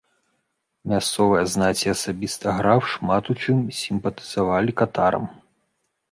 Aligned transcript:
Мясцовая 0.91 1.41
знаць 1.55 1.83
і 1.83 1.91
асабіста 1.95 2.53
граф 2.59 2.81
шмат 2.93 3.29
у 3.33 3.35
чым 3.41 3.59
сімпатызавалі 3.81 4.71
катарам. 4.81 5.29